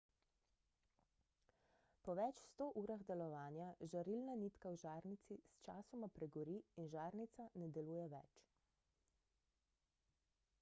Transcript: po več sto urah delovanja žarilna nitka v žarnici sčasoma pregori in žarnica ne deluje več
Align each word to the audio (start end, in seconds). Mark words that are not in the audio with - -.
po 2.07 2.15
več 2.19 2.41
sto 2.51 2.67
urah 2.83 3.03
delovanja 3.11 3.67
žarilna 3.91 4.37
nitka 4.45 4.73
v 4.77 4.81
žarnici 4.85 5.39
sčasoma 5.59 6.11
pregori 6.17 6.57
in 6.85 6.91
žarnica 6.97 7.49
ne 7.63 7.71
deluje 7.79 8.09
več 8.17 8.43